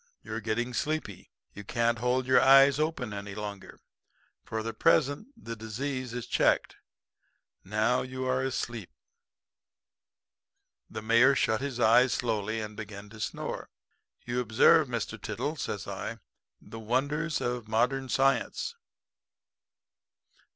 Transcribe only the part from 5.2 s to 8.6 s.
the disease is checked. Now, you are